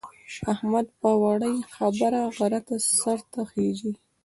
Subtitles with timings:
[0.53, 2.59] احمد په وړې خبره غره
[2.99, 3.93] سر ته خېژي.